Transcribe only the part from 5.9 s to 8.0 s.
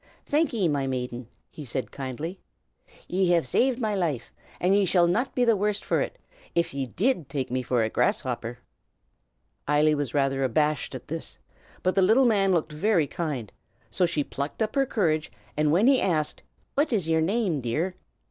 it, if ye did take me for a